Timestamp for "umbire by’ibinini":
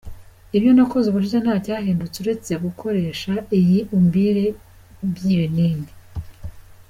3.97-5.89